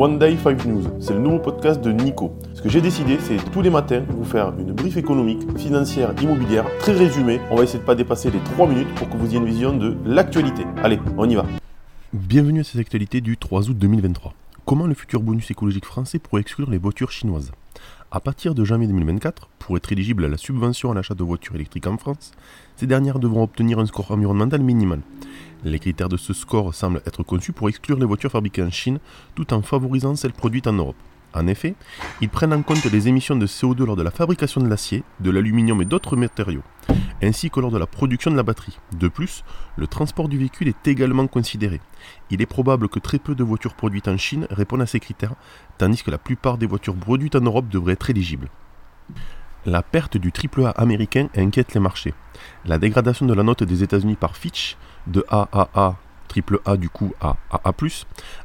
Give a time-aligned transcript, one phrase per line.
[0.00, 0.84] One Day 5 News.
[1.00, 2.32] C'est le nouveau podcast de Nico.
[2.54, 6.66] Ce que j'ai décidé, c'est tous les matins vous faire une brief économique, financière, immobilière,
[6.78, 7.40] très résumée.
[7.50, 9.76] On va essayer de pas dépasser les 3 minutes pour que vous ayez une vision
[9.76, 10.62] de l'actualité.
[10.84, 11.44] Allez, on y va.
[12.12, 14.34] Bienvenue à ces actualités du 3 août 2023.
[14.64, 17.50] Comment le futur bonus écologique français pourrait exclure les voitures chinoises?
[18.12, 21.56] À partir de janvier 2024, pour être éligible à la subvention à l'achat de voitures
[21.56, 22.30] électriques en France,
[22.76, 25.00] ces dernières devront obtenir un score environnemental minimal.
[25.64, 29.00] Les critères de ce score semblent être conçus pour exclure les voitures fabriquées en Chine
[29.34, 30.96] tout en favorisant celles produites en Europe.
[31.34, 31.74] En effet,
[32.20, 35.30] ils prennent en compte les émissions de CO2 lors de la fabrication de l'acier, de
[35.30, 36.62] l'aluminium et d'autres matériaux,
[37.22, 38.78] ainsi que lors de la production de la batterie.
[38.98, 39.44] De plus,
[39.76, 41.80] le transport du véhicule est également considéré.
[42.30, 45.34] Il est probable que très peu de voitures produites en Chine répondent à ces critères,
[45.76, 48.48] tandis que la plupart des voitures produites en Europe devraient être éligibles.
[49.66, 52.14] La perte du AAA américain inquiète les marchés.
[52.64, 54.78] La dégradation de la note des États-Unis par Fitch
[55.08, 55.96] de AAA,
[56.28, 57.72] triple A du coup à AA+,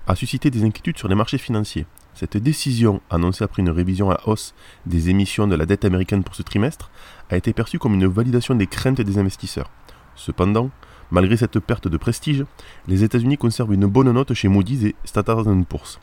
[0.07, 1.85] a suscité des inquiétudes sur les marchés financiers.
[2.13, 4.53] Cette décision, annoncée après une révision à hausse
[4.85, 6.91] des émissions de la dette américaine pour ce trimestre,
[7.29, 9.71] a été perçue comme une validation des craintes des investisseurs.
[10.15, 10.69] Cependant,
[11.11, 12.45] malgré cette perte de prestige,
[12.87, 15.99] les États-Unis conservent une bonne note chez Moody's et Standard Poor's,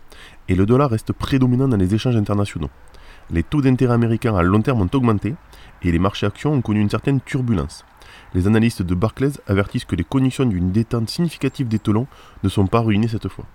[0.49, 2.71] et le dollar reste prédominant dans les échanges internationaux.
[3.31, 5.35] Les taux d'intérêt américains à long terme ont augmenté
[5.83, 7.85] et les marchés actions ont connu une certaine turbulence
[8.35, 12.07] les analystes de Barclays avertissent que les conditions d'une détente significative des taux
[12.43, 13.47] ne sont pas ruinées cette fois.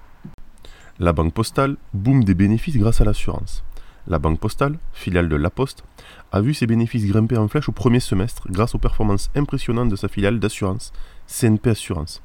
[0.99, 3.63] La Banque Postale boom des bénéfices grâce à l'assurance.
[4.07, 5.83] La Banque Postale, filiale de La Poste,
[6.31, 9.95] a vu ses bénéfices grimper en flèche au premier semestre grâce aux performances impressionnantes de
[9.95, 10.93] sa filiale d'assurance,
[11.27, 12.21] CNP Assurance.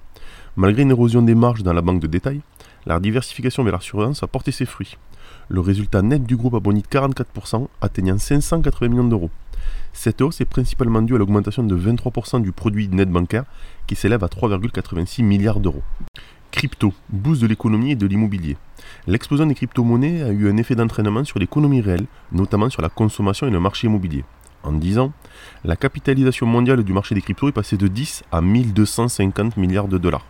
[0.57, 2.43] Malgré une érosion des marges dans la banque de détail,
[2.85, 4.99] la diversification vers l'assurance a porté ses fruits.
[5.49, 9.31] Le résultat net du groupe a boni de 44%, atteignant 580 millions d'euros.
[9.93, 13.45] Cette hausse est principalement due à l'augmentation de 23% du produit net bancaire
[13.87, 15.83] qui s'élève à 3,86 milliards d'euros.
[16.51, 18.57] Crypto, boost de l'économie et de l'immobilier.
[19.07, 23.47] L'explosion des crypto-monnaies a eu un effet d'entraînement sur l'économie réelle, notamment sur la consommation
[23.47, 24.25] et le marché immobilier.
[24.63, 25.13] En 10 ans,
[25.65, 29.97] la capitalisation mondiale du marché des cryptos est passée de 10 à 1250 milliards de
[29.99, 30.27] dollars.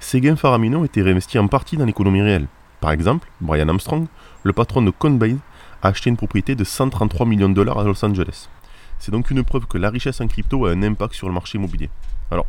[0.00, 2.48] Ces gains faramineux ont été réinvestis en partie dans l'économie réelle.
[2.80, 4.06] Par exemple, Brian Armstrong,
[4.42, 5.38] le patron de Coinbase,
[5.82, 8.48] a acheté une propriété de 133 millions de dollars à Los Angeles.
[9.02, 11.58] C'est donc une preuve que la richesse en crypto a un impact sur le marché
[11.58, 11.90] immobilier.
[12.30, 12.46] Alors,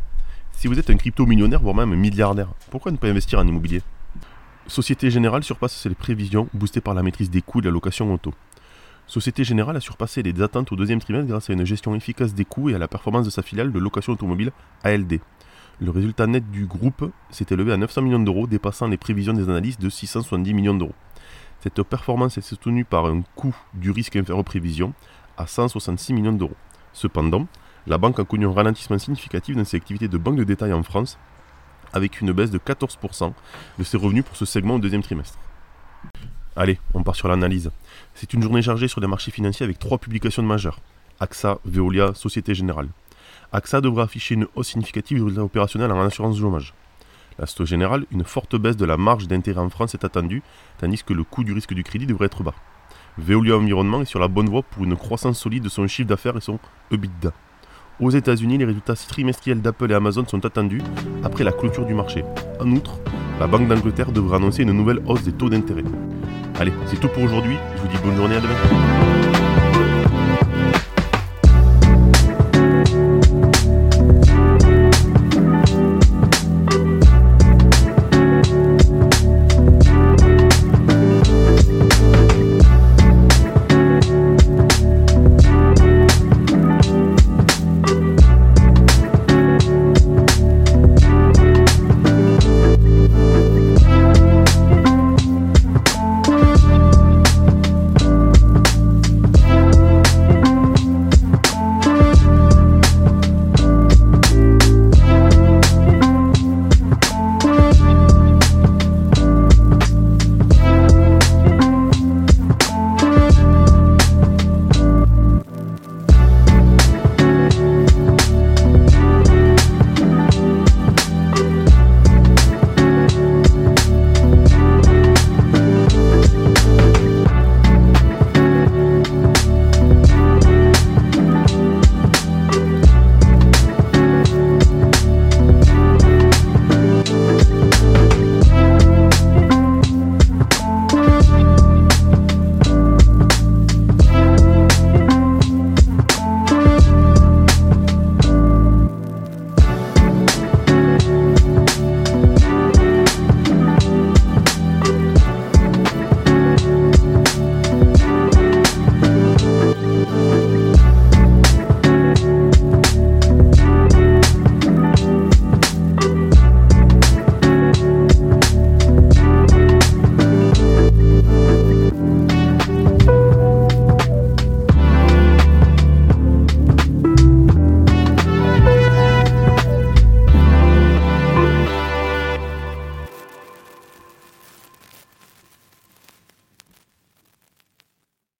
[0.52, 3.44] si vous êtes un crypto millionnaire, voire même un milliardaire, pourquoi ne pas investir en
[3.48, 3.82] immobilier?
[4.68, 8.32] Société Générale surpasse les prévisions boostées par la maîtrise des coûts et la location auto.
[9.08, 12.44] Société Générale a surpassé les attentes au deuxième trimestre grâce à une gestion efficace des
[12.44, 14.52] coûts et à la performance de sa filiale de location automobile
[14.84, 15.18] ALD.
[15.80, 19.48] Le résultat net du groupe s'est élevé à 900 millions d'euros, dépassant les prévisions des
[19.48, 20.94] analystes de 670 millions d'euros.
[21.64, 24.94] Cette performance est soutenue par un coût du risque inférieur aux prévisions,
[25.36, 26.56] à 166 millions d'euros.
[26.92, 27.46] Cependant,
[27.86, 30.82] la banque a connu un ralentissement significatif dans ses activités de banque de détail en
[30.82, 31.18] France,
[31.92, 33.32] avec une baisse de 14%
[33.78, 35.38] de ses revenus pour ce segment au deuxième trimestre.
[36.56, 37.70] Allez, on part sur l'analyse.
[38.14, 40.78] C'est une journée chargée sur les marchés financiers avec trois publications majeures.
[41.20, 42.88] AXA, Veolia, Société Générale.
[43.52, 46.74] AXA devra afficher une hausse significative du résultat opérationnel en assurance chômage.
[47.38, 50.42] La Société Générale, une forte baisse de la marge d'intérêt en France est attendue,
[50.78, 52.54] tandis que le coût du risque du crédit devrait être bas.
[53.16, 56.36] Veolia Environnement est sur la bonne voie pour une croissance solide de son chiffre d'affaires
[56.36, 56.58] et son
[56.90, 57.32] EBITDA.
[58.00, 60.82] Aux États-Unis, les résultats trimestriels d'Apple et Amazon sont attendus
[61.22, 62.24] après la clôture du marché.
[62.60, 62.98] En outre,
[63.38, 65.84] la Banque d'Angleterre devrait annoncer une nouvelle hausse des taux d'intérêt.
[66.58, 67.56] Allez, c'est tout pour aujourd'hui.
[67.76, 69.33] Je vous dis bonne journée à demain.